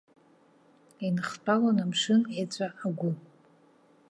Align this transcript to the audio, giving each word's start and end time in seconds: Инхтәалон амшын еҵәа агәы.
Инхтәалон 1.05 1.77
амшын 1.83 2.21
еҵәа 2.41 2.67
агәы. 2.85 3.11